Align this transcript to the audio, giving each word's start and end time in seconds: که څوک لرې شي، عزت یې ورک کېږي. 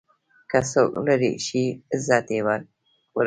که 0.49 0.59
څوک 0.71 0.91
لرې 1.07 1.31
شي، 1.45 1.65
عزت 1.93 2.25
یې 2.35 2.39
ورک 2.45 2.65
کېږي. 2.67 3.19